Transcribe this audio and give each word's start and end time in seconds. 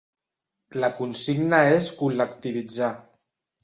La 0.85 0.89
consigna 1.01 1.61
és 1.77 1.93
col·lectivitzar. 2.03 2.95